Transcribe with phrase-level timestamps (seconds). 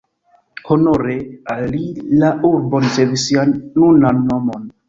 [0.75, 1.17] Honore
[1.55, 1.83] al li
[2.23, 4.67] la urbo ricevis sian nunan nomon.